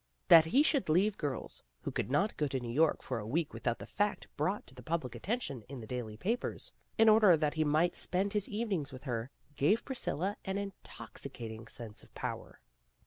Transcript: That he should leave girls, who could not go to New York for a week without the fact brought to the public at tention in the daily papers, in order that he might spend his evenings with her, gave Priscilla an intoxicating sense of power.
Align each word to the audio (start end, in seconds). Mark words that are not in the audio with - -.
That 0.29 0.45
he 0.45 0.63
should 0.63 0.89
leave 0.89 1.15
girls, 1.15 1.61
who 1.81 1.91
could 1.91 2.09
not 2.09 2.35
go 2.35 2.47
to 2.47 2.59
New 2.59 2.71
York 2.73 3.03
for 3.03 3.19
a 3.19 3.27
week 3.27 3.53
without 3.53 3.77
the 3.77 3.85
fact 3.85 4.25
brought 4.35 4.65
to 4.65 4.73
the 4.73 4.81
public 4.81 5.15
at 5.15 5.21
tention 5.21 5.61
in 5.69 5.79
the 5.79 5.85
daily 5.85 6.17
papers, 6.17 6.71
in 6.97 7.07
order 7.07 7.37
that 7.37 7.53
he 7.53 7.63
might 7.63 7.95
spend 7.95 8.33
his 8.33 8.49
evenings 8.49 8.91
with 8.91 9.03
her, 9.03 9.29
gave 9.55 9.85
Priscilla 9.85 10.37
an 10.43 10.57
intoxicating 10.57 11.67
sense 11.67 12.01
of 12.01 12.11
power. 12.15 12.59